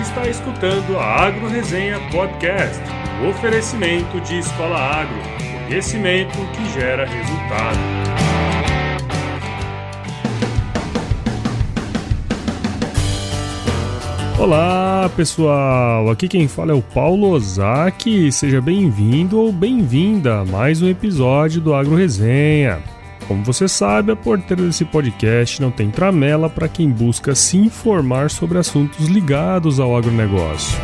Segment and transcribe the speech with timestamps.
[0.00, 2.80] está escutando a Agro Resenha Podcast,
[3.20, 5.18] o oferecimento de Escola Agro,
[5.66, 7.78] conhecimento que gera resultado.
[14.38, 20.80] Olá pessoal, aqui quem fala é o Paulo Ozaki, seja bem-vindo ou bem-vinda a mais
[20.80, 22.97] um episódio do Agro Resenha.
[23.28, 28.30] Como você sabe, a porteira desse podcast não tem tramela para quem busca se informar
[28.30, 30.78] sobre assuntos ligados ao agronegócio.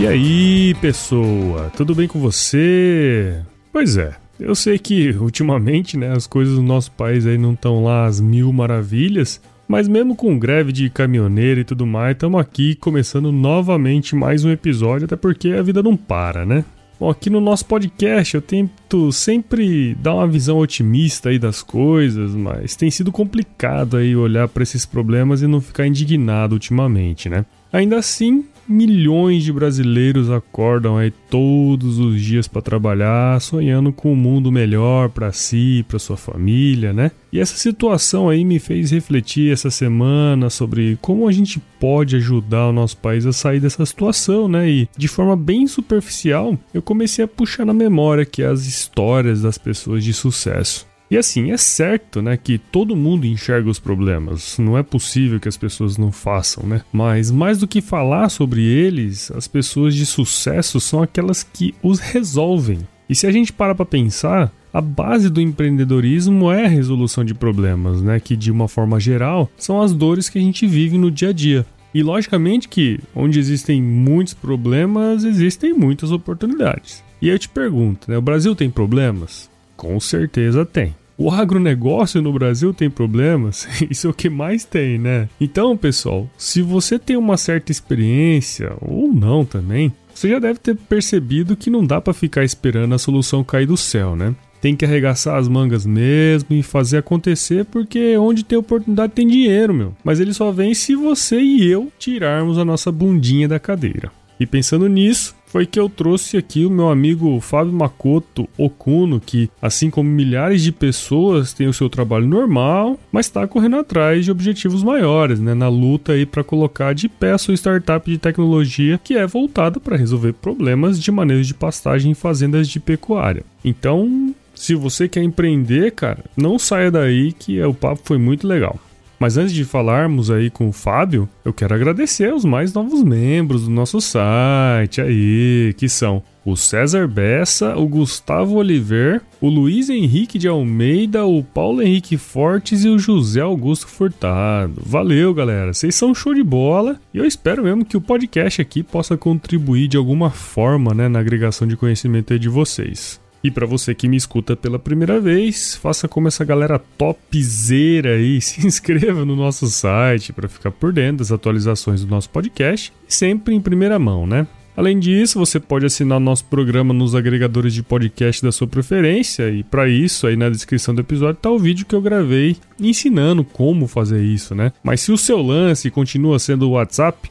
[0.00, 3.40] E aí, pessoa, tudo bem com você?
[3.72, 7.84] Pois é, eu sei que ultimamente, né, as coisas do nosso país aí não estão
[7.84, 12.74] lá às mil maravilhas, mas mesmo com greve de caminhoneiro e tudo mais, estamos aqui
[12.74, 16.64] começando novamente mais um episódio, até porque a vida não para, né?
[17.02, 22.32] Bom, aqui no nosso podcast eu tento sempre dar uma visão otimista aí das coisas,
[22.32, 27.44] mas tem sido complicado aí olhar para esses problemas e não ficar indignado ultimamente, né?
[27.72, 34.16] Ainda assim, milhões de brasileiros acordam aí todos os dias para trabalhar, sonhando com um
[34.16, 37.10] mundo melhor para si, para sua família, né?
[37.32, 42.68] E essa situação aí me fez refletir essa semana sobre como a gente pode ajudar
[42.68, 44.68] o nosso país a sair dessa situação, né?
[44.68, 49.56] E de forma bem superficial, eu comecei a puxar na memória que as histórias das
[49.56, 50.91] pessoas de sucesso.
[51.12, 54.56] E assim, é certo, né, que todo mundo enxerga os problemas.
[54.58, 56.80] Não é possível que as pessoas não façam, né?
[56.90, 61.98] Mas mais do que falar sobre eles, as pessoas de sucesso são aquelas que os
[61.98, 62.78] resolvem.
[63.10, 67.34] E se a gente para para pensar, a base do empreendedorismo é a resolução de
[67.34, 71.10] problemas, né, que de uma forma geral são as dores que a gente vive no
[71.10, 71.66] dia a dia.
[71.92, 77.04] E logicamente que onde existem muitos problemas, existem muitas oportunidades.
[77.20, 79.50] E eu te pergunto, né, o Brasil tem problemas?
[79.76, 80.94] Com certeza tem.
[81.22, 83.68] O agronegócio no Brasil tem problemas?
[83.88, 85.28] Isso é o que mais tem, né?
[85.40, 90.74] Então, pessoal, se você tem uma certa experiência, ou não também, você já deve ter
[90.74, 94.34] percebido que não dá para ficar esperando a solução cair do céu, né?
[94.60, 99.72] Tem que arregaçar as mangas mesmo e fazer acontecer, porque onde tem oportunidade tem dinheiro,
[99.72, 99.94] meu.
[100.02, 104.10] Mas ele só vem se você e eu tirarmos a nossa bundinha da cadeira.
[104.40, 109.50] E pensando nisso, foi que eu trouxe aqui o meu amigo Fábio Makoto Okuno, que,
[109.60, 114.30] assim como milhares de pessoas, tem o seu trabalho normal, mas está correndo atrás de
[114.30, 118.96] objetivos maiores, né, na luta aí para colocar de pé a sua startup de tecnologia
[118.96, 123.44] que é voltada para resolver problemas de manejo de pastagem em fazendas de pecuária.
[123.62, 128.80] Então, se você quer empreender, cara, não saia daí que o papo foi muito legal.
[129.22, 133.66] Mas antes de falarmos aí com o Fábio, eu quero agradecer aos mais novos membros
[133.66, 140.40] do nosso site aí, que são o César Bessa, o Gustavo Oliver, o Luiz Henrique
[140.40, 144.82] de Almeida, o Paulo Henrique Fortes e o José Augusto Furtado.
[144.84, 145.72] Valeu, galera.
[145.72, 149.86] Vocês são show de bola e eu espero mesmo que o podcast aqui possa contribuir
[149.86, 153.21] de alguma forma, né, na agregação de conhecimento de vocês.
[153.42, 158.38] E para você que me escuta pela primeira vez, faça como essa galera topzera aí,
[158.42, 163.54] se inscreva no nosso site para ficar por dentro das atualizações do nosso podcast sempre
[163.54, 164.46] em primeira mão, né?
[164.74, 169.62] Além disso, você pode assinar nosso programa nos agregadores de podcast da sua preferência e
[169.62, 173.86] para isso, aí na descrição do episódio tá o vídeo que eu gravei ensinando como
[173.86, 174.72] fazer isso, né?
[174.82, 177.30] Mas se o seu lance continua sendo o WhatsApp,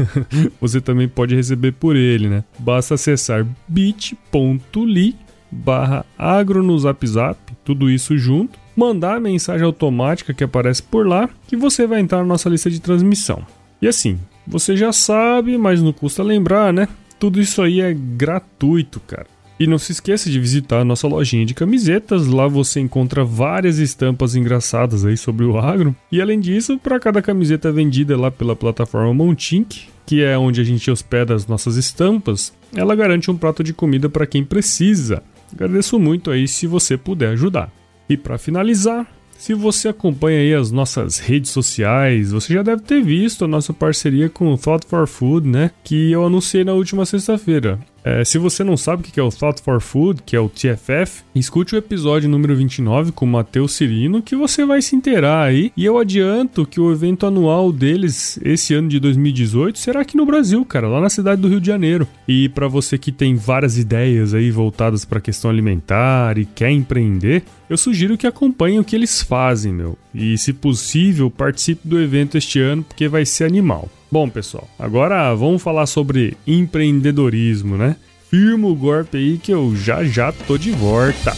[0.60, 2.44] você também pode receber por ele, né?
[2.58, 5.16] Basta acessar bit.ly
[5.52, 11.06] barra agro no zap zap, tudo isso junto, mandar a mensagem automática que aparece por
[11.06, 13.44] lá, que você vai entrar na nossa lista de transmissão.
[13.80, 16.88] E assim, você já sabe, mas não custa lembrar, né?
[17.18, 19.26] Tudo isso aí é gratuito, cara.
[19.60, 23.78] E não se esqueça de visitar a nossa lojinha de camisetas, lá você encontra várias
[23.78, 25.94] estampas engraçadas aí sobre o agro.
[26.10, 30.64] E além disso, para cada camiseta vendida lá pela plataforma Montink, que é onde a
[30.64, 35.22] gente hospeda as nossas estampas, ela garante um prato de comida para quem precisa.
[35.54, 37.70] Agradeço muito aí se você puder ajudar.
[38.08, 39.06] E para finalizar,
[39.38, 43.72] se você acompanha aí as nossas redes sociais, você já deve ter visto a nossa
[43.72, 45.70] parceria com o Thought for Food, né?
[45.82, 47.78] Que eu anunciei na última sexta-feira.
[48.04, 50.48] É, se você não sabe o que é o Thought for Food, que é o
[50.48, 55.44] TFF, escute o episódio número 29 com o Matheus Cirino, que você vai se inteirar
[55.44, 55.72] aí.
[55.76, 60.26] E eu adianto que o evento anual deles, esse ano de 2018, será aqui no
[60.26, 62.08] Brasil, cara, lá na cidade do Rio de Janeiro.
[62.26, 66.70] E para você que tem várias ideias aí voltadas para a questão alimentar e quer
[66.70, 69.96] empreender, eu sugiro que acompanhe o que eles fazem, meu.
[70.14, 73.88] E, se possível, participe do evento este ano, porque vai ser animal.
[74.10, 77.96] Bom, pessoal, agora vamos falar sobre empreendedorismo, né?
[78.30, 81.32] Firma o golpe aí que eu já já tô de volta.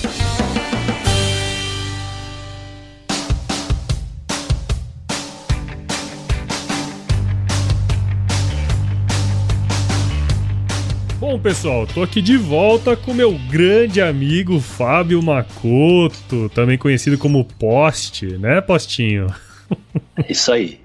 [11.35, 17.45] Bom, pessoal, tô aqui de volta com meu grande amigo Fábio Macoto, também conhecido como
[17.45, 19.27] Poste, né, Postinho?
[20.29, 20.79] Isso aí.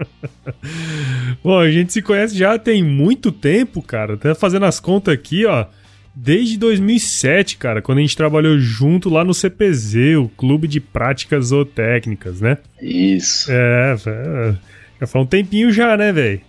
[1.44, 4.18] Bom, a gente se conhece já tem muito tempo, cara.
[4.18, 5.68] Tá fazendo as contas aqui, ó.
[6.16, 11.46] Desde 2007, cara, quando a gente trabalhou junto lá no CPZ, o Clube de Práticas
[11.46, 12.58] Zootécnicas, né?
[12.82, 13.52] Isso.
[13.52, 14.56] É, é
[15.00, 16.42] já faz um tempinho já, né, velho?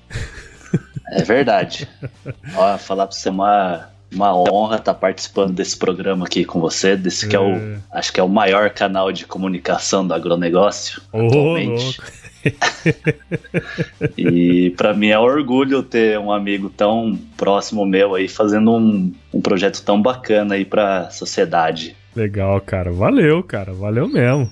[1.10, 1.88] É verdade.
[2.54, 6.96] Ó, falar pra você uma, uma honra estar tá participando desse programa aqui com você,
[6.96, 11.02] desse que é, é o, acho que é o maior canal de comunicação do agronegócio
[11.12, 11.98] oh, atualmente.
[14.16, 19.12] e para mim é um orgulho ter um amigo tão próximo meu aí fazendo um,
[19.32, 21.96] um projeto tão bacana aí para a sociedade.
[22.14, 22.90] Legal, cara.
[22.90, 23.72] Valeu, cara.
[23.72, 24.50] Valeu mesmo.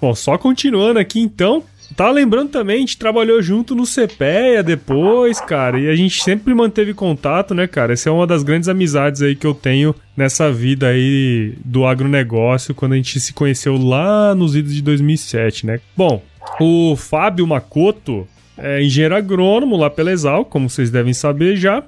[0.00, 1.62] Bom, só continuando aqui então,
[1.94, 6.54] Tá lembrando também, a gente trabalhou junto no CPEA depois, cara, e a gente sempre
[6.54, 7.92] manteve contato, né, cara?
[7.92, 12.74] Essa é uma das grandes amizades aí que eu tenho nessa vida aí do agronegócio,
[12.74, 15.80] quando a gente se conheceu lá nos idos de 2007, né?
[15.96, 16.22] Bom,
[16.60, 18.26] o Fábio Macoto
[18.58, 21.82] é engenheiro agrônomo lá pela Exal, como vocês devem saber já.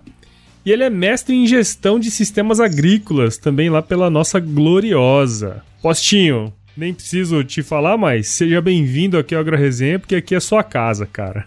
[0.64, 5.62] E ele é mestre em gestão de sistemas agrícolas, também lá pela nossa gloriosa.
[5.80, 10.62] Postinho, nem preciso te falar, mas seja bem-vindo aqui ao AgroResenha, porque aqui é sua
[10.62, 11.44] casa, cara.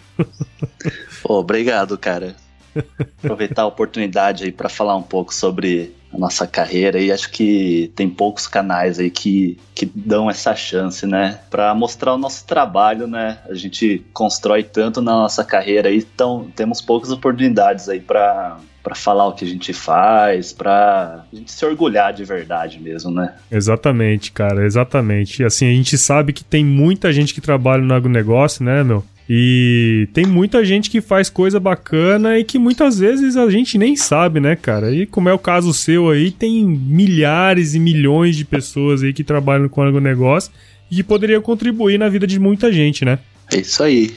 [1.24, 2.36] obrigado, cara.
[3.24, 7.92] Aproveitar a oportunidade aí para falar um pouco sobre a nossa carreira e acho que
[7.96, 11.40] tem poucos canais aí que, que dão essa chance, né?
[11.50, 13.38] Para mostrar o nosso trabalho, né?
[13.50, 18.96] A gente constrói tanto na nossa carreira aí, então temos poucas oportunidades aí para para
[18.96, 23.36] falar o que a gente faz, para a gente se orgulhar de verdade mesmo, né?
[23.52, 25.42] Exatamente, cara, exatamente.
[25.42, 29.04] E assim, a gente sabe que tem muita gente que trabalha no agronegócio, né, meu?
[29.30, 33.96] E tem muita gente que faz coisa bacana e que muitas vezes a gente nem
[33.96, 34.94] sabe, né, cara?
[34.94, 39.24] E como é o caso seu aí, tem milhares e milhões de pessoas aí que
[39.24, 40.52] trabalham com agronegócio
[40.90, 43.20] e que poderiam contribuir na vida de muita gente, né?
[43.54, 44.12] É isso aí.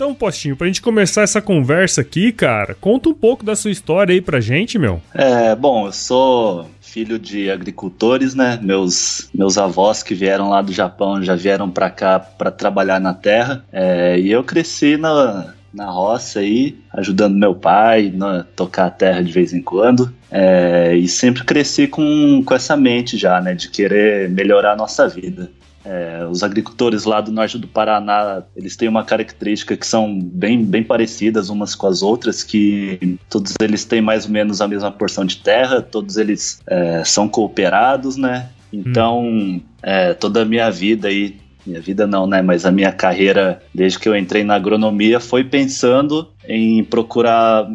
[0.00, 4.14] Então, Postinho, pra gente começar essa conversa aqui, cara, conta um pouco da sua história
[4.14, 4.98] aí pra gente, meu.
[5.12, 8.58] É, bom, eu sou filho de agricultores, né?
[8.62, 13.12] Meus, meus avós que vieram lá do Japão já vieram para cá para trabalhar na
[13.12, 13.62] terra.
[13.70, 19.22] É, e eu cresci na, na roça aí, ajudando meu pai a tocar a terra
[19.22, 20.10] de vez em quando.
[20.30, 23.52] É, e sempre cresci com, com essa mente já, né?
[23.52, 25.50] De querer melhorar a nossa vida.
[25.84, 30.62] É, os agricultores lá do norte do Paraná, eles têm uma característica que são bem,
[30.62, 34.90] bem parecidas umas com as outras, que todos eles têm mais ou menos a mesma
[34.90, 38.50] porção de terra, todos eles é, são cooperados, né?
[38.72, 39.60] Então, hum.
[39.82, 41.36] é, toda a minha vida aí,
[41.66, 42.42] minha vida não, né?
[42.42, 47.66] Mas a minha carreira, desde que eu entrei na agronomia, foi pensando em procurar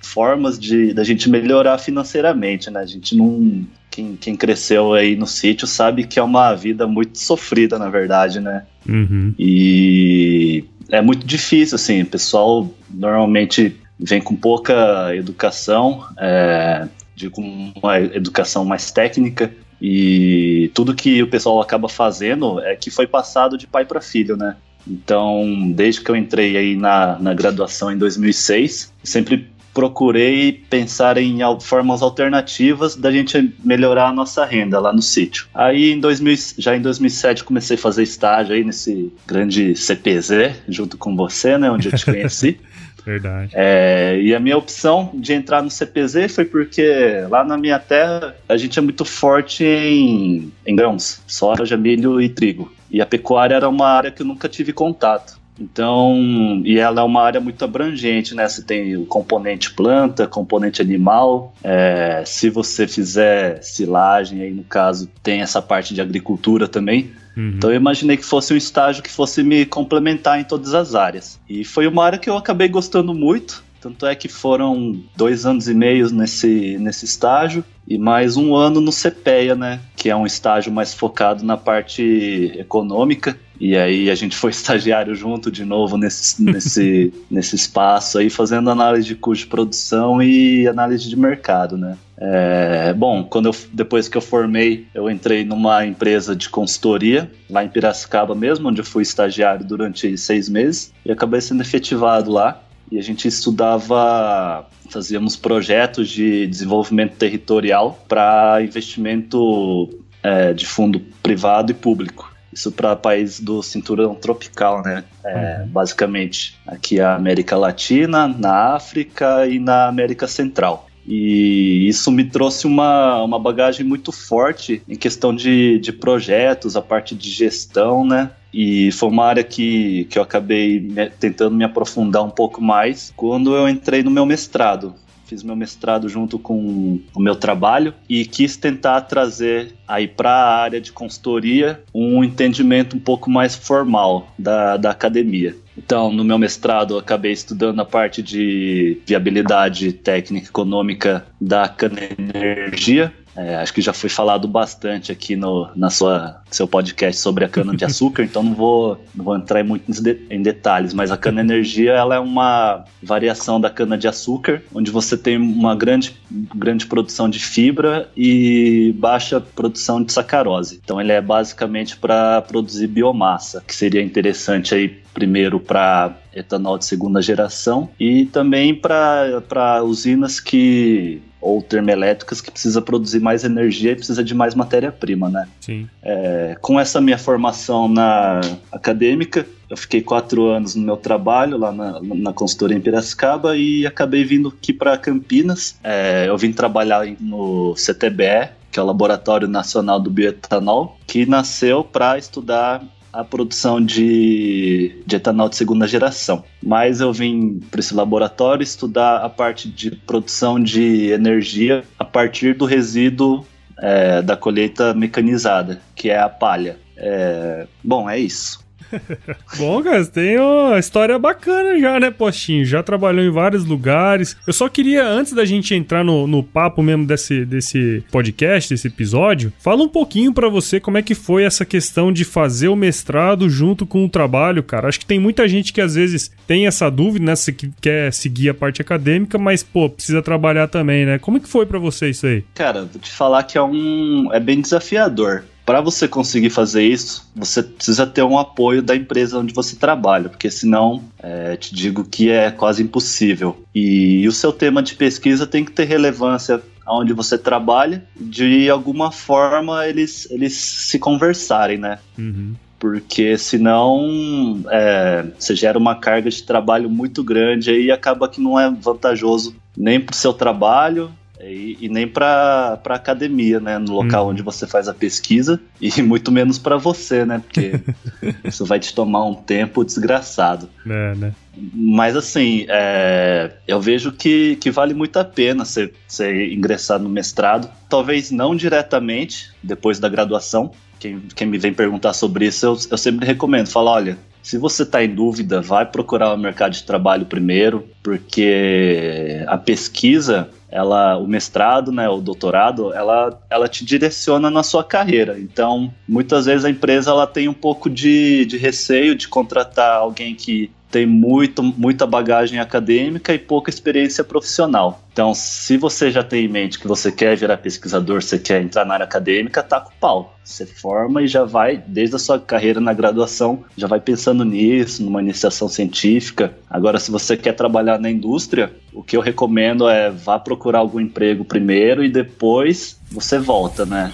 [0.00, 2.80] formas de da gente melhorar financeiramente, né?
[2.80, 3.64] A gente não
[3.94, 8.40] quem, quem cresceu aí no sítio sabe que é uma vida muito sofrida, na verdade,
[8.40, 8.64] né?
[8.88, 9.32] Uhum.
[9.38, 12.02] E é muito difícil, assim.
[12.02, 19.54] O pessoal normalmente vem com pouca educação, é, de com uma educação mais técnica.
[19.80, 24.36] E tudo que o pessoal acaba fazendo é que foi passado de pai para filho,
[24.36, 24.56] né?
[24.88, 31.40] Então, desde que eu entrei aí na, na graduação em 2006, sempre procurei pensar em
[31.60, 35.48] formas alternativas da gente melhorar a nossa renda lá no sítio.
[35.52, 40.96] Aí em 2000, já em 2007 comecei a fazer estágio aí nesse grande CPZ junto
[40.96, 42.58] com você, né, onde eu te conheci.
[43.04, 43.50] Verdade.
[43.52, 48.34] É, e a minha opção de entrar no CPZ foi porque lá na minha terra
[48.48, 52.72] a gente é muito forte em, em grãos, soja, milho e trigo.
[52.90, 55.38] E a pecuária era uma área que eu nunca tive contato.
[55.58, 58.48] Então, e ela é uma área muito abrangente, né?
[58.48, 61.54] Você tem o componente planta, componente animal.
[61.62, 67.12] É, se você fizer silagem, aí no caso tem essa parte de agricultura também.
[67.36, 67.54] Uhum.
[67.56, 71.38] Então eu imaginei que fosse um estágio que fosse me complementar em todas as áreas.
[71.48, 73.62] E foi uma área que eu acabei gostando muito.
[73.80, 78.80] Tanto é que foram dois anos e meio nesse, nesse estágio e mais um ano
[78.80, 79.80] no CPEA, né?
[79.96, 83.38] Que é um estágio mais focado na parte econômica.
[83.60, 88.70] E aí a gente foi estagiário junto de novo nesse, nesse, nesse espaço aí, fazendo
[88.70, 91.96] análise de custo de produção e análise de mercado, né?
[92.16, 97.64] É, bom, quando eu, depois que eu formei, eu entrei numa empresa de consultoria lá
[97.64, 102.63] em Piracicaba mesmo, onde eu fui estagiário durante seis meses e acabei sendo efetivado lá
[102.90, 109.90] e a gente estudava, fazíamos projetos de desenvolvimento territorial para investimento
[110.22, 112.32] é, de fundo privado e público.
[112.52, 115.02] Isso para países do cinturão tropical, né?
[115.24, 115.68] É, uhum.
[115.68, 120.88] Basicamente, aqui a América Latina, na África e na América Central.
[121.06, 126.82] E isso me trouxe uma, uma bagagem muito forte em questão de, de projetos, a
[126.82, 128.30] parte de gestão, né?
[128.54, 133.12] E foi uma área que, que eu acabei me, tentando me aprofundar um pouco mais
[133.16, 134.94] quando eu entrei no meu mestrado
[135.26, 140.62] fiz meu mestrado junto com o meu trabalho e quis tentar trazer aí para a
[140.62, 145.56] área de consultoria um entendimento um pouco mais formal da, da academia.
[145.76, 153.12] Então, no meu mestrado, acabei estudando a parte de viabilidade técnica econômica da cana energia,
[153.36, 157.48] é, acho que já foi falado bastante aqui no na sua seu podcast sobre a
[157.48, 159.90] cana de açúcar, então não vou, não vou entrar muito
[160.30, 164.90] em detalhes, mas a cana energia ela é uma variação da cana de açúcar, onde
[164.90, 166.16] você tem uma grande,
[166.54, 170.80] grande produção de fibra e baixa produção de sacarose.
[170.82, 176.84] Então ele é basicamente para produzir biomassa, que seria interessante aí primeiro para etanol de
[176.84, 183.96] segunda geração e também para usinas que ou termoelétricas que precisa produzir mais energia e
[183.96, 185.46] precisa de mais matéria-prima, né?
[185.60, 185.86] Sim.
[186.02, 188.40] É, com essa minha formação na
[188.72, 193.86] acadêmica, eu fiquei quatro anos no meu trabalho lá na, na consultoria em Piracicaba e
[193.86, 195.78] acabei vindo aqui para Campinas.
[195.84, 201.84] É, eu vim trabalhar no CTBE, que é o Laboratório Nacional do Bioetanol, que nasceu
[201.84, 202.82] para estudar
[203.14, 206.44] a produção de, de etanol de segunda geração.
[206.62, 212.54] Mas eu vim para esse laboratório estudar a parte de produção de energia a partir
[212.54, 213.46] do resíduo
[213.78, 216.78] é, da colheita mecanizada, que é a palha.
[216.96, 218.63] É, bom, é isso.
[219.56, 222.64] Bom, cara, tem uma história bacana já, né, Postinho?
[222.64, 224.36] Já trabalhou em vários lugares.
[224.46, 228.88] Eu só queria, antes da gente entrar no, no papo mesmo desse, desse podcast, desse
[228.88, 232.76] episódio, fala um pouquinho para você como é que foi essa questão de fazer o
[232.76, 234.88] mestrado junto com o trabalho, cara.
[234.88, 238.50] Acho que tem muita gente que às vezes tem essa dúvida, né, se quer seguir
[238.50, 241.18] a parte acadêmica, mas, pô, precisa trabalhar também, né?
[241.18, 242.44] Como é que foi para você isso aí?
[242.54, 244.30] Cara, vou te falar que é um...
[244.32, 249.38] é bem desafiador para você conseguir fazer isso, você precisa ter um apoio da empresa
[249.38, 253.64] onde você trabalha, porque senão, é, te digo que é quase impossível.
[253.74, 258.68] E, e o seu tema de pesquisa tem que ter relevância onde você trabalha, de
[258.68, 261.98] alguma forma eles, eles se conversarem, né?
[262.18, 268.42] Uhum porque senão é, você gera uma carga de trabalho muito grande e acaba que
[268.42, 271.10] não é vantajoso nem para o seu trabalho
[271.50, 273.78] e, e nem para academia, né?
[273.78, 274.30] No local hum.
[274.30, 277.40] onde você faz a pesquisa, e muito menos para você, né?
[277.44, 277.80] Porque
[278.44, 280.68] isso vai te tomar um tempo desgraçado.
[280.86, 281.32] É, né?
[281.72, 287.08] Mas assim, é, eu vejo que, que vale muito a pena você, você ingressar no
[287.08, 287.70] mestrado.
[287.88, 290.72] Talvez não diretamente depois da graduação.
[290.98, 293.68] Quem, quem me vem perguntar sobre isso, eu, eu sempre recomendo.
[293.68, 299.42] Fala, olha, se você está em dúvida, vai procurar o mercado de trabalho primeiro, porque
[299.46, 305.38] a pesquisa ela, o mestrado, né, o doutorado, ela, ela te direciona na sua carreira.
[305.38, 310.34] Então, muitas vezes a empresa ela tem um pouco de, de receio de contratar alguém
[310.34, 315.02] que tem muito, muita bagagem acadêmica e pouca experiência profissional.
[315.12, 318.84] Então, se você já tem em mente que você quer virar pesquisador, você quer entrar
[318.84, 320.38] na área acadêmica, tá com pau.
[320.44, 325.02] Você forma e já vai, desde a sua carreira na graduação, já vai pensando nisso,
[325.02, 326.54] numa iniciação científica.
[326.70, 331.00] Agora, se você quer trabalhar na indústria, o que eu recomendo é vá procurar algum
[331.00, 334.12] emprego primeiro e depois você volta, né?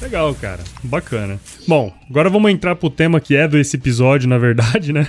[0.00, 0.62] Legal, cara.
[0.82, 1.40] Bacana.
[1.66, 5.08] Bom, agora vamos entrar pro tema que é desse episódio, na verdade, né?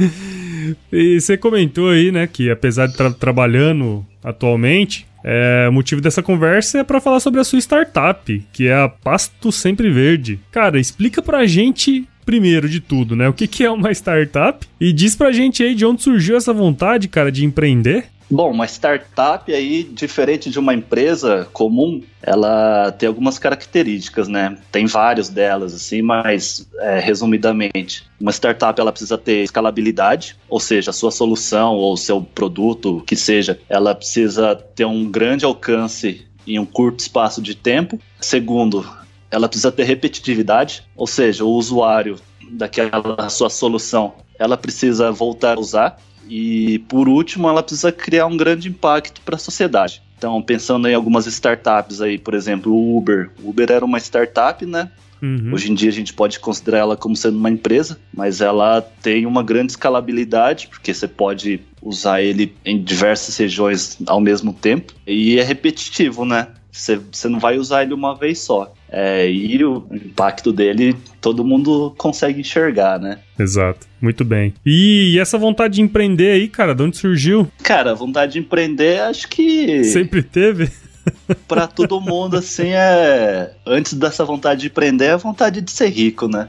[0.92, 6.00] e você comentou aí, né, que apesar de estar tra trabalhando atualmente, é, o motivo
[6.00, 10.38] dessa conversa é para falar sobre a sua startup, que é a Pasto Sempre Verde.
[10.50, 13.28] Cara, explica pra gente primeiro de tudo, né?
[13.28, 14.66] O que, que é uma startup?
[14.80, 18.04] E diz pra gente aí de onde surgiu essa vontade, cara, de empreender.
[18.30, 24.56] Bom, uma startup aí, diferente de uma empresa comum, ela tem algumas características, né?
[24.70, 30.90] Tem várias delas, assim, mas é, resumidamente, uma startup ela precisa ter escalabilidade, ou seja,
[30.90, 36.58] a sua solução ou seu produto, que seja, ela precisa ter um grande alcance em
[36.58, 37.98] um curto espaço de tempo.
[38.20, 38.88] Segundo,
[39.28, 42.16] ela precisa ter repetitividade, ou seja, o usuário
[42.52, 45.98] daquela sua solução, ela precisa voltar a usar.
[46.30, 50.00] E por último, ela precisa criar um grande impacto para a sociedade.
[50.16, 53.30] Então, pensando em algumas startups aí, por exemplo, o Uber.
[53.42, 54.90] O Uber era uma startup, né?
[55.20, 55.52] Uhum.
[55.52, 59.26] Hoje em dia a gente pode considerar ela como sendo uma empresa, mas ela tem
[59.26, 65.38] uma grande escalabilidade, porque você pode usar ele em diversas regiões ao mesmo tempo, e
[65.38, 66.48] é repetitivo, né?
[66.70, 68.72] Você, você não vai usar ele uma vez só.
[68.90, 73.18] É, e o impacto dele todo mundo consegue enxergar, né?
[73.38, 74.52] Exato, muito bem.
[74.66, 77.48] E essa vontade de empreender aí, cara, de onde surgiu?
[77.62, 79.84] Cara, a vontade de empreender, acho que.
[79.84, 80.68] Sempre teve?
[81.46, 83.52] para todo mundo, assim, é.
[83.66, 86.48] Antes dessa vontade de empreender, é a vontade de ser rico, né?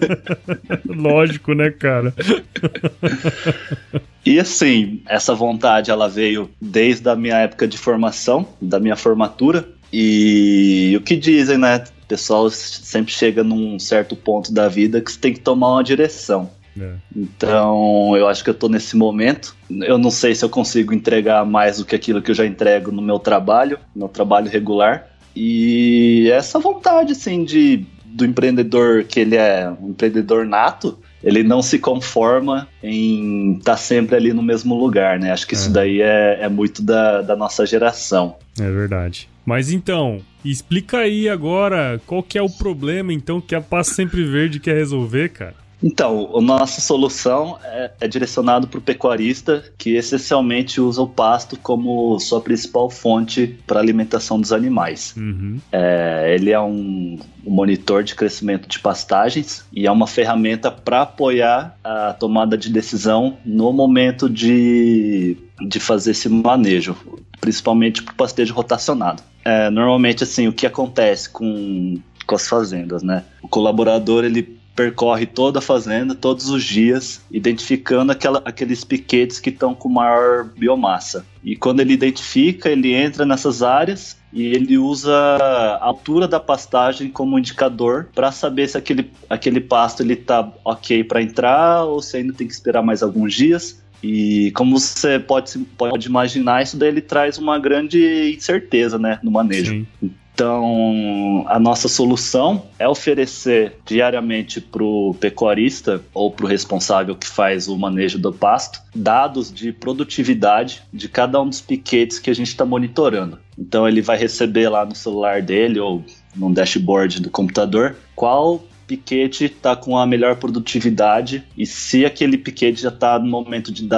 [0.86, 2.14] Lógico, né, cara?
[4.24, 9.66] E assim, essa vontade ela veio desde a minha época de formação, da minha formatura.
[9.92, 11.84] E o que dizem, né?
[12.02, 15.84] O pessoal sempre chega num certo ponto da vida que você tem que tomar uma
[15.84, 16.50] direção.
[16.80, 16.92] É.
[17.14, 19.56] Então, eu acho que eu tô nesse momento.
[19.70, 22.92] Eu não sei se eu consigo entregar mais do que aquilo que eu já entrego
[22.92, 25.08] no meu trabalho, no meu trabalho regular.
[25.34, 31.62] E essa vontade, assim, de, do empreendedor que ele é um empreendedor nato, ele não
[31.62, 35.32] se conforma em estar tá sempre ali no mesmo lugar, né?
[35.32, 35.58] Acho que é.
[35.58, 38.36] isso daí é, é muito da, da nossa geração.
[38.58, 39.28] É verdade.
[39.50, 44.22] Mas então, explica aí agora qual que é o problema, então, que a Paz Sempre
[44.22, 45.56] Verde quer resolver, cara.
[45.82, 51.56] Então, a nossa solução é, é direcionado para o pecuarista que essencialmente usa o pasto
[51.56, 55.14] como sua principal fonte para alimentação dos animais.
[55.16, 55.58] Uhum.
[55.72, 61.02] É, ele é um, um, monitor de crescimento de pastagens e é uma ferramenta para
[61.02, 66.94] apoiar a tomada de decisão no momento de, de fazer esse manejo,
[67.40, 69.22] principalmente para o pastejo rotacionado.
[69.44, 73.24] É, normalmente, assim, o que acontece com, com as fazendas, né?
[73.42, 79.50] O colaborador ele percorre toda a fazenda todos os dias, identificando aquela, aqueles piquetes que
[79.50, 81.26] estão com maior biomassa.
[81.44, 87.10] E quando ele identifica, ele entra nessas áreas e ele usa a altura da pastagem
[87.10, 92.16] como indicador para saber se aquele, aquele pasto ele tá ok para entrar ou se
[92.16, 93.79] ainda tem que esperar mais alguns dias.
[94.02, 99.30] E como você pode, pode imaginar, isso daí ele traz uma grande incerteza né, no
[99.30, 99.72] manejo.
[99.72, 99.86] Sim.
[100.32, 107.26] Então, a nossa solução é oferecer diariamente para o pecuarista ou para o responsável que
[107.26, 112.34] faz o manejo do pasto dados de produtividade de cada um dos piquetes que a
[112.34, 113.38] gente está monitorando.
[113.58, 116.02] Então, ele vai receber lá no celular dele ou
[116.34, 122.82] no dashboard do computador qual piquete está com a melhor produtividade e se aquele piquete
[122.82, 123.88] já está no momento de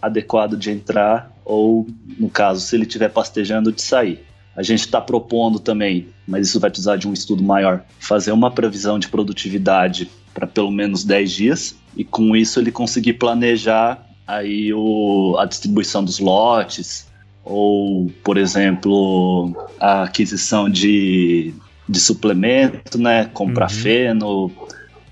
[0.00, 1.86] adequado de entrar ou,
[2.18, 4.24] no caso, se ele estiver pastejando, de sair.
[4.56, 8.50] A gente está propondo também, mas isso vai precisar de um estudo maior, fazer uma
[8.50, 14.72] previsão de produtividade para pelo menos 10 dias e com isso ele conseguir planejar aí
[14.72, 17.06] o, a distribuição dos lotes
[17.44, 21.52] ou, por exemplo, a aquisição de,
[21.88, 23.76] de suplemento, né, comprar uhum.
[23.76, 24.52] feno,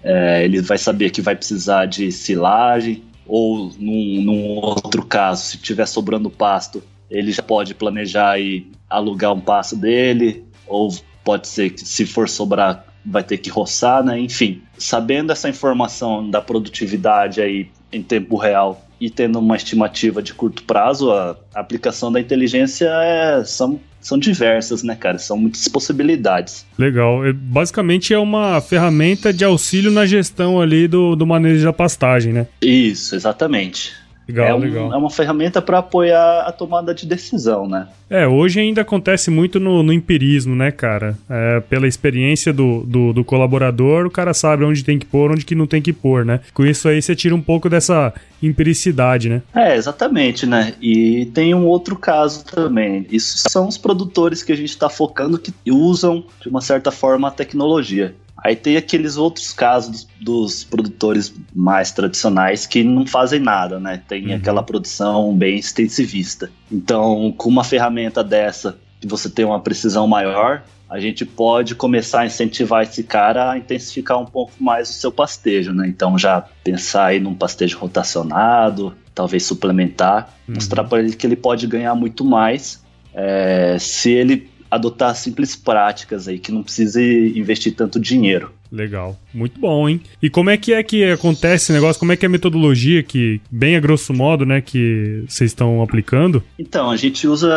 [0.03, 5.59] é, ele vai saber que vai precisar de silagem ou num, num outro caso, se
[5.59, 11.71] tiver sobrando pasto, ele já pode planejar e alugar um passo dele, ou pode ser
[11.71, 14.19] que se for sobrar vai ter que roçar, né?
[14.19, 20.35] Enfim, sabendo essa informação da produtividade aí em tempo real e tendo uma estimativa de
[20.35, 25.19] curto prazo, a aplicação da inteligência é, são, são diversas, né, cara?
[25.19, 26.65] São muitas possibilidades.
[26.79, 27.27] Legal.
[27.27, 32.33] É, basicamente é uma ferramenta de auxílio na gestão ali do, do manejo da pastagem,
[32.33, 32.47] né?
[32.63, 33.93] Isso, exatamente.
[34.29, 34.93] Legal, é, um, legal.
[34.93, 37.87] é uma ferramenta para apoiar a tomada de decisão, né?
[38.11, 41.17] É, hoje ainda acontece muito no, no empirismo, né, cara?
[41.31, 45.45] É, pela experiência do, do, do, colaborador, o cara sabe onde tem que pôr, onde
[45.45, 46.41] que não tem que pôr, né?
[46.53, 48.13] Com isso aí você tira um pouco dessa
[48.43, 49.43] empiricidade, né?
[49.55, 50.75] É, exatamente, né?
[50.81, 53.07] E tem um outro caso também.
[53.11, 57.29] Isso são os produtores que a gente está focando que usam, de uma certa forma,
[57.29, 58.15] a tecnologia.
[58.47, 64.01] Aí tem aqueles outros casos dos, dos, produtores mais tradicionais que não fazem nada, né?
[64.07, 64.37] Tem uhum.
[64.37, 66.49] aquela produção bem extensivista.
[66.71, 72.21] Então, com uma ferramenta dessa, que você tem uma precisão maior, a gente pode começar
[72.21, 75.89] a incentivar esse cara a intensificar um pouco mais o seu pastejo, né?
[75.89, 80.55] Então já pensar aí num pastejo rotacionado, talvez suplementar, uhum.
[80.55, 82.81] mostrar para ele que ele pode ganhar muito mais
[83.13, 88.51] é, se ele adotar simples práticas aí, que não precise investir tanto dinheiro.
[88.71, 90.01] Legal, muito bom, hein?
[90.21, 92.01] E como é que é que acontece esse negócio?
[92.01, 95.83] Como é que é a metodologia que, bem a grosso modo, né, que vocês estão
[95.83, 96.43] aplicando?
[96.59, 97.49] Então, a gente usa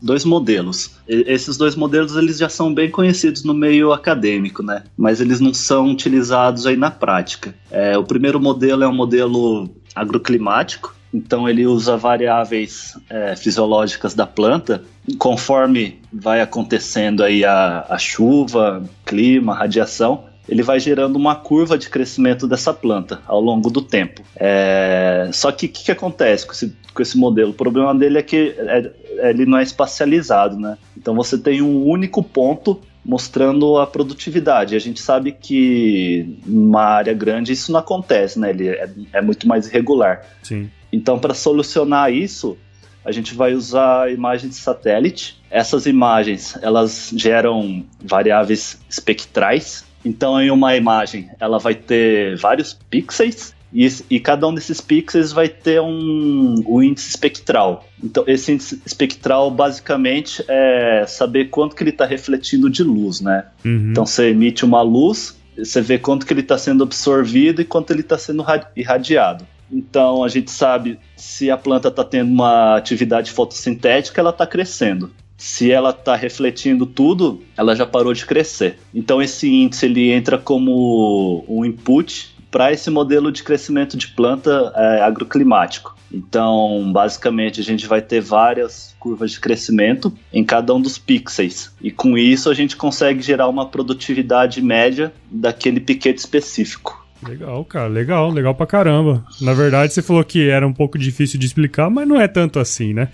[0.00, 0.92] dois modelos.
[1.08, 4.84] E esses dois modelos, eles já são bem conhecidos no meio acadêmico, né?
[4.96, 7.54] Mas eles não são utilizados aí na prática.
[7.70, 14.26] É, o primeiro modelo é um modelo agroclimático, então ele usa variáveis é, fisiológicas da
[14.26, 14.82] planta.
[15.18, 21.90] Conforme vai acontecendo aí a, a chuva, clima, radiação, ele vai gerando uma curva de
[21.90, 24.22] crescimento dessa planta ao longo do tempo.
[24.34, 25.28] É...
[25.32, 27.50] Só que o que, que, acontece com esse, com esse modelo?
[27.50, 28.90] O problema dele é que é,
[29.30, 30.78] ele não é espacializado, né?
[30.96, 34.74] Então você tem um único ponto mostrando a produtividade.
[34.74, 38.50] A gente sabe que numa área grande isso não acontece, né?
[38.50, 40.24] Ele é, é muito mais irregular.
[40.42, 40.70] Sim.
[40.92, 42.56] Então, para solucionar isso,
[43.04, 45.40] a gente vai usar imagens de satélite.
[45.50, 49.84] Essas imagens, elas geram variáveis espectrais.
[50.04, 55.30] Então, em uma imagem, ela vai ter vários pixels e, e, cada um desses pixels
[55.32, 57.86] vai ter um, um, índice espectral.
[58.02, 63.44] Então, esse índice espectral basicamente é saber quanto que ele está refletindo de luz, né?
[63.64, 63.90] Uhum.
[63.90, 67.90] Então, você emite uma luz, você vê quanto que ele está sendo absorvido e quanto
[67.90, 69.46] ele está sendo irradiado.
[69.70, 75.10] Então, a gente sabe se a planta está tendo uma atividade fotossintética, ela está crescendo.
[75.36, 78.78] Se ela está refletindo tudo, ela já parou de crescer.
[78.92, 84.72] Então, esse índice ele entra como um input para esse modelo de crescimento de planta
[84.74, 85.96] é, agroclimático.
[86.12, 91.70] Então, basicamente, a gente vai ter várias curvas de crescimento em cada um dos pixels.
[91.80, 97.06] E com isso, a gente consegue gerar uma produtividade média daquele piquete específico.
[97.26, 99.24] Legal, cara, legal, legal pra caramba.
[99.40, 102.60] Na verdade, você falou que era um pouco difícil de explicar, mas não é tanto
[102.60, 103.08] assim, né?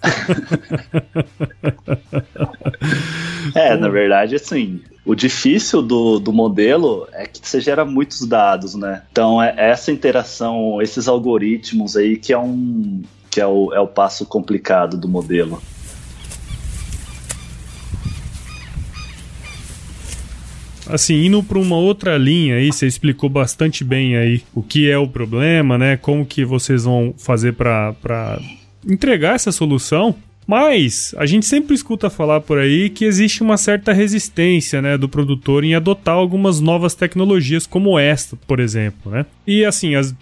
[3.54, 8.74] é, na verdade, assim, o difícil do, do modelo é que você gera muitos dados,
[8.74, 9.02] né?
[9.12, 13.86] Então, é essa interação, esses algoritmos aí que é um que é o, é o
[13.86, 15.60] passo complicado do modelo.
[20.88, 24.98] Assim, indo para uma outra linha aí, você explicou bastante bem aí o que é
[24.98, 25.96] o problema, né?
[25.96, 28.40] Como que vocês vão fazer para
[28.86, 30.14] entregar essa solução.
[30.48, 35.06] Mas a gente sempre escuta falar por aí que existe uma certa resistência, né, do
[35.06, 39.26] produtor em adotar algumas novas tecnologias como esta, por exemplo, né?
[39.46, 40.14] E assim, as,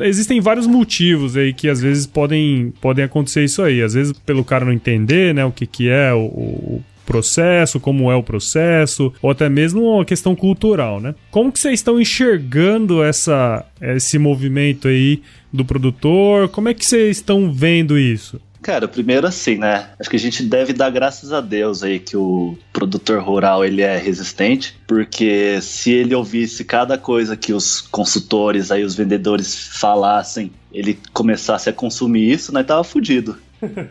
[0.00, 3.82] existem vários motivos aí que às vezes podem, podem acontecer isso aí.
[3.82, 8.10] Às vezes pelo cara não entender, né, o que que é o, o processo, como
[8.10, 11.14] é o processo, ou até mesmo uma questão cultural, né?
[11.30, 16.48] Como que vocês estão enxergando essa, esse movimento aí do produtor?
[16.48, 18.40] Como é que vocês estão vendo isso?
[18.64, 19.90] Cara, primeiro assim, né?
[20.00, 23.82] Acho que a gente deve dar graças a Deus aí que o produtor rural ele
[23.82, 30.50] é resistente, porque se ele ouvisse cada coisa que os consultores aí, os vendedores falassem,
[30.72, 33.36] ele começasse a consumir isso, nós tava fudido.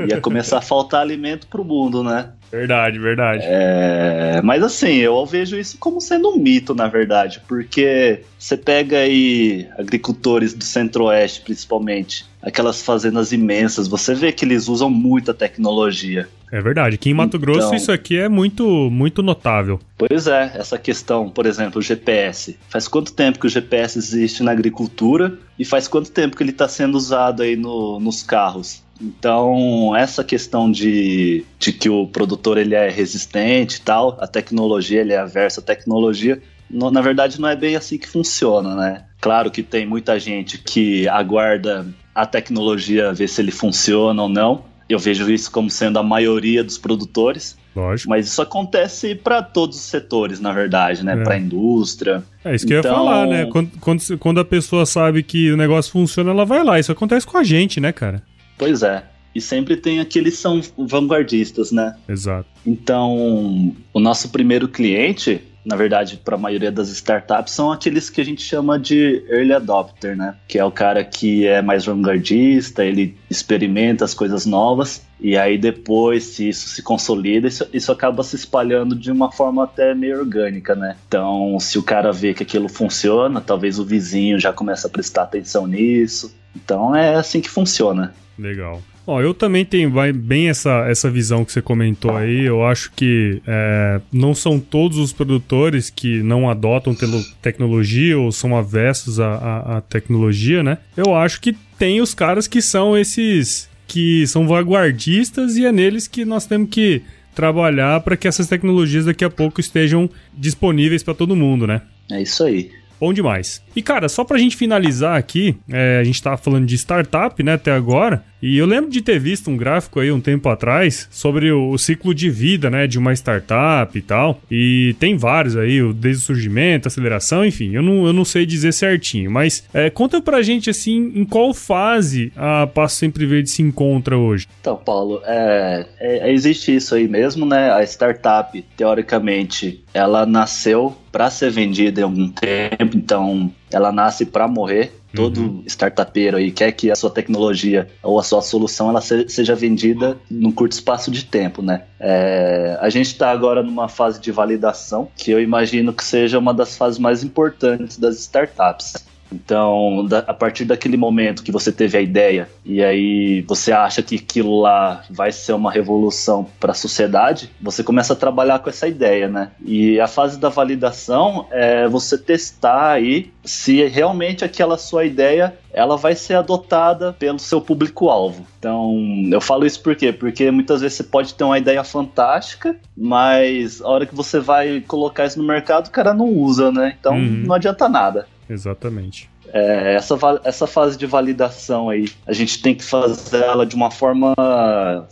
[0.09, 2.29] Ia começar a faltar alimento pro mundo, né?
[2.53, 3.43] Verdade, verdade.
[3.47, 8.99] É, mas assim, eu vejo isso como sendo um mito, na verdade, porque você pega
[8.99, 16.27] aí agricultores do centro-oeste, principalmente, aquelas fazendas imensas, você vê que eles usam muita tecnologia.
[16.51, 16.95] É verdade.
[16.95, 19.79] Aqui em Mato Grosso então, isso aqui é muito, muito notável.
[19.97, 22.59] Pois é, essa questão, por exemplo, o GPS.
[22.69, 26.51] Faz quanto tempo que o GPS existe na agricultura e faz quanto tempo que ele
[26.51, 28.83] está sendo usado aí no, nos carros?
[29.01, 35.01] Então, essa questão de, de que o produtor ele é resistente e tal, a tecnologia,
[35.01, 39.05] ele é averso à tecnologia, no, na verdade não é bem assim que funciona, né?
[39.19, 44.65] Claro que tem muita gente que aguarda a tecnologia ver se ele funciona ou não.
[44.87, 47.57] Eu vejo isso como sendo a maioria dos produtores.
[47.75, 48.09] Lógico.
[48.09, 51.13] Mas isso acontece para todos os setores, na verdade, né?
[51.13, 51.23] É.
[51.23, 52.23] Para a indústria.
[52.45, 52.91] É isso que então...
[52.91, 53.45] eu ia então falar, né?
[53.45, 56.79] Quando, quando, quando a pessoa sabe que o negócio funciona, ela vai lá.
[56.79, 58.21] Isso acontece com a gente, né, cara?
[58.57, 59.03] Pois é.
[59.33, 61.95] E sempre tem aqueles que são vanguardistas, né?
[62.07, 62.47] Exato.
[62.65, 68.19] Então, o nosso primeiro cliente, na verdade, para a maioria das startups, são aqueles que
[68.19, 70.35] a gente chama de early adopter, né?
[70.47, 75.57] Que é o cara que é mais vanguardista, ele experimenta as coisas novas, e aí
[75.57, 80.19] depois, se isso se consolida, isso, isso acaba se espalhando de uma forma até meio
[80.19, 80.97] orgânica, né?
[81.07, 85.23] Então, se o cara vê que aquilo funciona, talvez o vizinho já comece a prestar
[85.23, 86.35] atenção nisso.
[86.55, 88.13] Então, é assim que funciona.
[88.37, 88.81] Legal.
[89.05, 92.45] Ó, eu também tenho bem essa, essa visão que você comentou aí.
[92.45, 96.95] Eu acho que é, não são todos os produtores que não adotam
[97.41, 100.77] tecnologia ou são avessos à, à, tecnologia, né?
[100.95, 106.07] Eu acho que tem os caras que são esses que são vanguardistas e é neles
[106.07, 107.01] que nós temos que
[107.35, 111.81] trabalhar para que essas tecnologias daqui a pouco estejam disponíveis para todo mundo, né?
[112.09, 112.71] É isso aí.
[112.99, 113.61] Bom demais.
[113.75, 117.53] E cara, só pra gente finalizar aqui, é, a gente tava falando de startup, né,
[117.53, 118.23] até agora.
[118.43, 122.13] E eu lembro de ter visto um gráfico aí um tempo atrás sobre o, ciclo
[122.13, 124.41] de vida, né, de uma startup e tal.
[124.51, 128.73] E tem vários aí, desde o surgimento, aceleração, enfim, eu não, eu não sei dizer
[128.73, 129.31] certinho.
[129.31, 134.17] Mas é, conta pra gente, assim, em qual fase a Passo Sempre Verde se encontra
[134.17, 134.45] hoje.
[134.59, 137.71] Então, Paulo, é, é, existe isso aí mesmo, né?
[137.71, 144.49] A startup, teoricamente, ela nasceu para ser vendida em algum tempo, então ela nasce para
[144.49, 145.63] morrer Todo uhum.
[145.67, 150.51] startupeiro aí quer que a sua tecnologia ou a sua solução ela seja vendida num
[150.51, 151.83] curto espaço de tempo, né?
[151.99, 156.53] É, a gente está agora numa fase de validação que eu imagino que seja uma
[156.53, 159.05] das fases mais importantes das startups.
[159.33, 164.01] Então, da, a partir daquele momento que você teve a ideia e aí você acha
[164.01, 168.69] que aquilo lá vai ser uma revolução para a sociedade, você começa a trabalhar com
[168.69, 169.51] essa ideia, né?
[169.65, 175.97] E a fase da validação é você testar aí se realmente aquela sua ideia ela
[175.97, 178.45] vai ser adotada pelo seu público-alvo.
[178.59, 178.95] Então,
[179.31, 180.13] eu falo isso por quê?
[180.13, 184.81] Porque muitas vezes você pode ter uma ideia fantástica, mas a hora que você vai
[184.81, 186.95] colocar isso no mercado, o cara não usa, né?
[186.99, 187.43] Então, uhum.
[187.47, 188.27] não adianta nada.
[188.53, 189.29] Exatamente.
[189.51, 193.91] É, essa, essa fase de validação aí, a gente tem que fazer ela de uma
[193.91, 194.33] forma,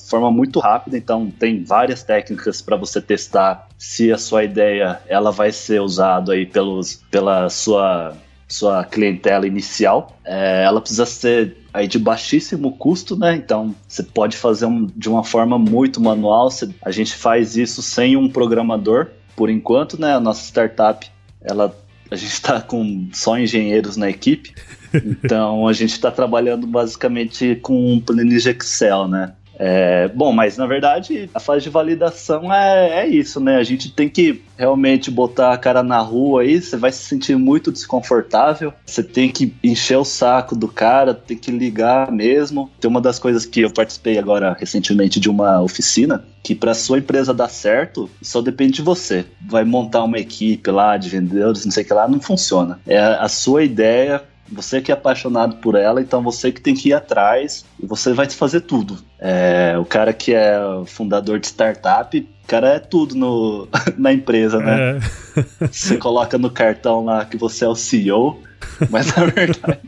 [0.10, 5.32] forma muito rápida, então tem várias técnicas para você testar se a sua ideia ela
[5.32, 8.16] vai ser usada aí pelos, pela sua,
[8.48, 10.16] sua clientela inicial.
[10.24, 13.36] É, ela precisa ser aí de baixíssimo custo, né?
[13.36, 16.50] Então você pode fazer um, de uma forma muito manual.
[16.84, 19.08] A gente faz isso sem um programador.
[19.36, 20.14] Por enquanto, né?
[20.14, 21.10] A nossa startup
[21.44, 21.76] ela
[22.12, 24.54] a gente está com só engenheiros na equipe,
[24.94, 29.34] então a gente está trabalhando basicamente com um planilha Excel, né?
[29.64, 33.58] É, bom, mas na verdade a fase de validação é, é, isso, né?
[33.58, 37.38] A gente tem que realmente botar a cara na rua aí, você vai se sentir
[37.38, 42.72] muito desconfortável, você tem que encher o saco do cara, tem que ligar mesmo.
[42.80, 46.98] Tem uma das coisas que eu participei agora recentemente de uma oficina, que para sua
[46.98, 49.26] empresa dar certo, só depende de você.
[49.48, 52.80] Vai montar uma equipe lá de vendedores, não sei o que lá, não funciona.
[52.88, 56.90] É a sua ideia você que é apaixonado por ela, então você que tem que
[56.90, 58.98] ir atrás e você vai fazer tudo.
[59.20, 64.60] É, o cara que é fundador de startup, o cara é tudo no, na empresa,
[64.60, 65.00] né?
[65.00, 65.68] É.
[65.68, 68.42] Você coloca no cartão lá que você é o CEO,
[68.90, 69.80] mas na verdade.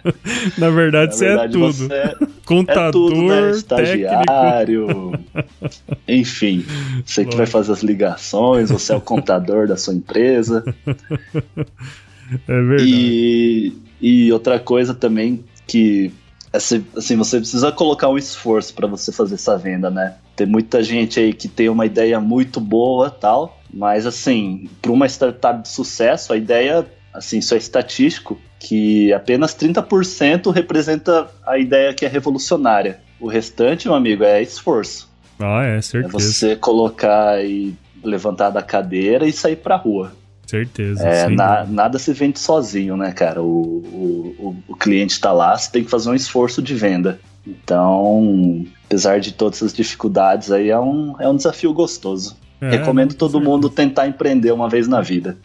[0.56, 1.72] na verdade, na você é tudo.
[1.72, 2.14] Você é,
[2.46, 3.50] Contador, é tudo, né?
[3.50, 5.12] estagiário.
[6.06, 6.64] enfim,
[7.04, 10.64] você que vai fazer as ligações, você é o contador da sua empresa.
[12.48, 12.84] É verdade.
[12.88, 16.12] E e outra coisa também que
[16.52, 20.14] assim, você precisa colocar um esforço para você fazer essa venda, né?
[20.34, 25.06] Tem muita gente aí que tem uma ideia muito boa, tal, mas assim, para uma
[25.06, 31.94] startup de sucesso, a ideia, assim, isso é estatístico, que apenas 30% representa a ideia
[31.94, 33.00] que é revolucionária.
[33.20, 35.08] O restante, meu amigo, é esforço.
[35.38, 36.16] Ah, é, certeza.
[36.16, 40.12] É você colocar e levantar da cadeira e sair pra rua.
[40.46, 41.06] Certeza.
[41.06, 43.42] É, na, nada se vende sozinho, né, cara?
[43.42, 43.78] O,
[44.38, 47.18] o, o cliente está lá, você tem que fazer um esforço de venda.
[47.46, 52.36] Então, apesar de todas as dificuldades, aí é um, é um desafio gostoso.
[52.60, 55.36] É, Recomendo todo mundo tentar empreender uma vez na vida.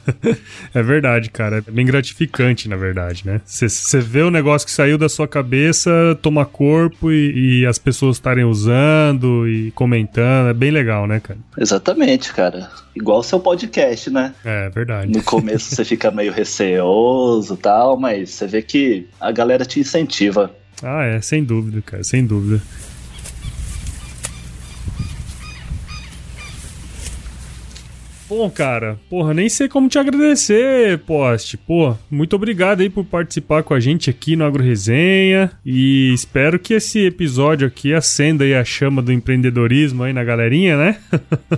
[0.74, 1.62] é verdade, cara.
[1.66, 3.40] É bem gratificante, na verdade, né?
[3.44, 5.90] Você vê o negócio que saiu da sua cabeça,
[6.22, 10.48] toma corpo e, e as pessoas estarem usando e comentando.
[10.48, 11.38] É bem legal, né, cara?
[11.56, 12.70] Exatamente, cara.
[12.96, 14.34] Igual o seu podcast, né?
[14.44, 15.12] É, verdade.
[15.12, 19.80] No começo você fica meio receoso e tal, mas você vê que a galera te
[19.80, 20.50] incentiva.
[20.82, 22.62] Ah, é, sem dúvida, cara, sem dúvida.
[28.28, 31.56] Bom, cara, porra, nem sei como te agradecer, Poste.
[31.56, 36.58] Pô, muito obrigado aí por participar com a gente aqui no Agro Resenha e espero
[36.58, 40.98] que esse episódio aqui acenda aí a chama do empreendedorismo aí na galerinha, né?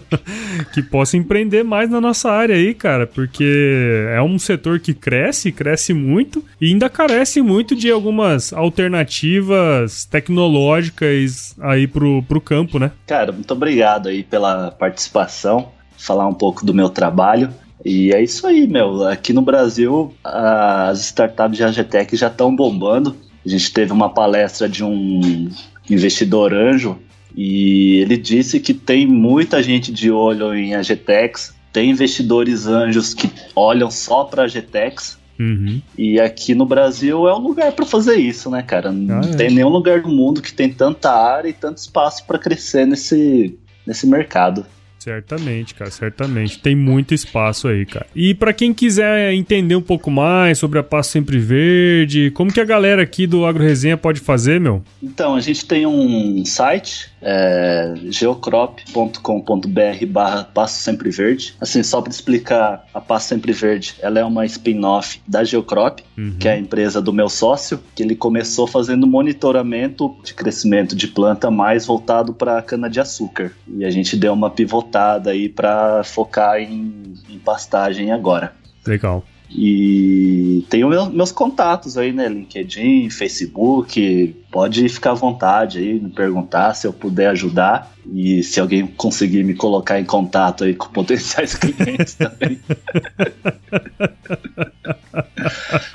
[0.73, 5.51] que possa empreender mais na nossa área aí, cara, porque é um setor que cresce,
[5.51, 12.93] cresce muito e ainda carece muito de algumas alternativas tecnológicas aí pro, pro campo, né?
[13.09, 17.51] Cara, muito obrigado aí pela participação falar um pouco do meu trabalho.
[17.85, 19.07] E é isso aí, meu.
[19.07, 23.15] Aqui no Brasil, as startups de AGTEC já estão bombando.
[23.45, 25.49] A gente teve uma palestra de um
[25.89, 26.99] investidor anjo
[27.37, 33.31] e ele disse que tem muita gente de olho em AGTEX, tem investidores anjos que
[33.55, 35.19] olham só para AGTEX.
[35.39, 35.81] Uhum.
[35.97, 38.93] E aqui no Brasil é o lugar para fazer isso, né, cara?
[38.93, 39.37] Não ah, é.
[39.37, 43.59] tem nenhum lugar do mundo que tem tanta área e tanto espaço para crescer nesse,
[43.87, 44.67] nesse mercado.
[45.01, 46.59] Certamente, cara, certamente.
[46.59, 48.07] Tem muito espaço aí, cara.
[48.15, 52.61] E para quem quiser entender um pouco mais sobre a Passo Sempre Verde, como que
[52.61, 54.83] a galera aqui do Agro Resenha pode fazer, meu?
[55.03, 61.55] Então, a gente tem um site, é, geocrop.com.br barra Passo Sempre Verde.
[61.59, 66.35] Assim, só para explicar, a Passo Sempre Verde, ela é uma spin-off da Geocrop, uhum.
[66.39, 71.09] que é a empresa do meu sócio, que ele começou fazendo monitoramento de crescimento de
[71.09, 73.53] planta mais voltado para cana-de-açúcar.
[73.67, 78.53] E a gente deu uma pivotada voltada aí para focar em, em pastagem agora.
[78.85, 79.25] Legal.
[79.53, 82.29] E tenho meu, meus contatos aí, né?
[82.29, 84.37] LinkedIn, Facebook.
[84.51, 87.93] Pode ficar à vontade aí, me perguntar se eu puder ajudar.
[88.13, 92.61] E se alguém conseguir me colocar em contato aí com potenciais clientes também.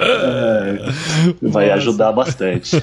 [0.01, 0.91] é,
[1.41, 1.77] vai Nossa.
[1.77, 2.75] ajudar bastante.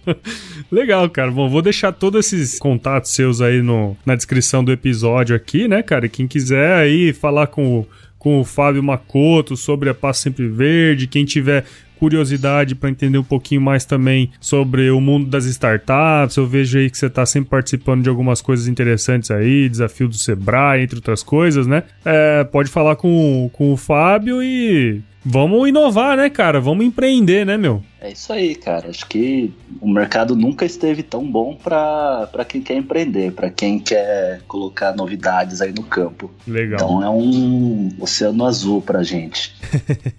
[0.70, 1.30] Legal, cara.
[1.30, 5.82] Bom, vou deixar todos esses contatos seus aí no, na descrição do episódio aqui, né,
[5.82, 6.08] cara?
[6.08, 7.86] Quem quiser aí falar com o
[8.22, 11.08] com o Fábio Macoto sobre a Paz Sempre Verde.
[11.08, 11.64] Quem tiver
[11.98, 16.36] curiosidade para entender um pouquinho mais também sobre o mundo das startups.
[16.36, 20.14] Eu vejo aí que você está sempre participando de algumas coisas interessantes aí, desafio do
[20.14, 21.82] Sebrae, entre outras coisas, né?
[22.04, 26.60] É, pode falar com, com o Fábio e vamos inovar, né, cara?
[26.60, 27.82] Vamos empreender, né, meu?
[28.02, 28.90] É isso aí, cara.
[28.90, 34.40] Acho que o mercado nunca esteve tão bom para quem quer empreender, para quem quer
[34.48, 36.28] colocar novidades aí no campo.
[36.44, 36.80] Legal.
[36.80, 39.54] Então é um oceano azul pra gente.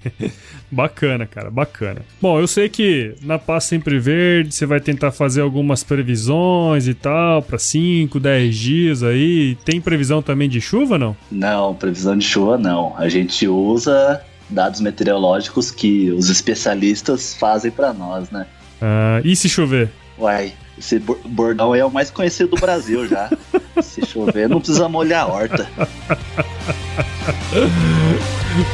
[0.71, 2.01] bacana, cara, bacana.
[2.21, 6.93] Bom, eu sei que na Paz Sempre Verde você vai tentar fazer algumas previsões e
[6.93, 9.57] tal para 5, 10 dias aí.
[9.65, 11.17] Tem previsão também de chuva não?
[11.29, 12.95] Não, previsão de chuva não.
[12.97, 18.45] A gente usa dados meteorológicos que os especialistas fazem para nós, né?
[18.81, 19.89] Ah, e se chover?
[20.17, 23.29] Uai, esse bordão aí é o mais conhecido do Brasil já.
[23.81, 25.67] se chover, não precisa molhar a horta.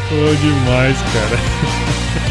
[0.09, 1.39] Pô, demais, cara.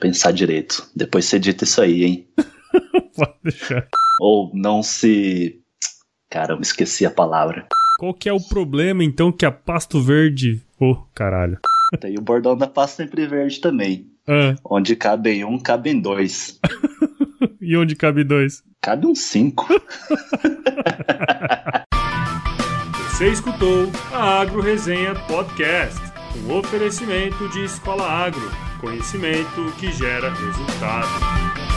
[0.00, 0.88] pensar direito.
[0.96, 2.26] Depois você dita isso aí, hein?
[3.14, 3.86] Pode deixar.
[4.20, 5.60] Ou não se.
[6.28, 7.66] Caramba, esqueci a palavra.
[7.98, 10.62] Qual que é o problema, então, que a Pasto Verde.
[10.80, 11.58] Ô, oh, caralho.
[12.00, 14.06] Tem o bordão da Pasto Sempre Verde também.
[14.26, 14.54] Ah.
[14.64, 16.58] Onde cabem um, cabem dois.
[17.60, 18.62] e onde cabe dois?
[18.80, 19.68] Cabe uns cinco.
[23.10, 26.00] Você escutou a Agro Resenha Podcast,
[26.46, 31.69] um oferecimento de Escola Agro conhecimento que gera resultado.